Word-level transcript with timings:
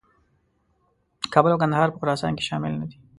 کابل 1.33 1.51
او 1.53 1.61
کندهار 1.61 1.87
په 1.91 1.99
خراسان 2.01 2.31
کې 2.37 2.47
شامل 2.49 2.71
نه 2.81 2.85
دي. 2.89 2.97